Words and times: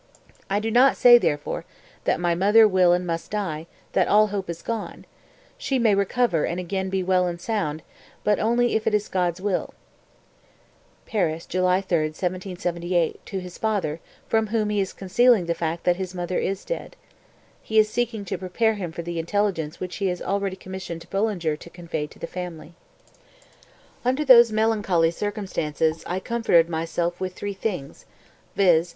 I 0.49 0.59
do 0.59 0.71
not 0.71 0.97
say, 0.97 1.19
therefore, 1.19 1.63
that 2.05 2.19
my 2.19 2.33
mother 2.33 2.67
will 2.67 2.91
and 2.91 3.05
must 3.05 3.29
die, 3.29 3.67
that 3.93 4.07
all 4.07 4.29
hope 4.33 4.49
is 4.49 4.63
gone; 4.63 5.05
she 5.59 5.77
may 5.77 5.93
recover 5.93 6.43
and 6.43 6.59
again 6.59 6.89
be 6.89 7.03
well 7.03 7.27
and 7.27 7.39
sound, 7.39 7.83
but 8.23 8.39
only 8.39 8.75
if 8.75 8.87
it 8.87 8.95
is 8.95 9.07
God's 9.07 9.39
will." 9.41 9.75
(Paris, 11.05 11.45
July 11.45 11.81
3, 11.81 11.97
1778, 12.15 13.23
to 13.27 13.39
his 13.41 13.59
father, 13.59 13.99
from 14.27 14.47
whom 14.47 14.71
he 14.71 14.79
is 14.81 14.91
concealing 14.91 15.45
the 15.45 15.53
fact 15.53 15.83
that 15.83 15.97
his 15.97 16.15
mother 16.15 16.39
is 16.39 16.65
dead. 16.65 16.95
He 17.61 17.77
is 17.77 17.87
seeking 17.87 18.25
to 18.25 18.39
prepare 18.39 18.73
him 18.73 18.91
for 18.91 19.03
the 19.03 19.19
intelligence 19.19 19.79
which 19.79 19.97
he 19.97 20.07
has 20.07 20.19
already 20.19 20.55
commissioned 20.55 21.07
Bullinger 21.11 21.55
to 21.57 21.69
convey 21.69 22.07
to 22.07 22.17
the 22.17 22.25
family.) 22.25 22.73
250. 24.01 24.09
"Under 24.09 24.25
those 24.25 24.51
melancholy 24.51 25.11
circumstances 25.11 26.03
I 26.07 26.19
comforted 26.19 26.69
myself 26.69 27.19
with 27.19 27.35
three 27.35 27.53
things, 27.53 28.07
viz. 28.55 28.89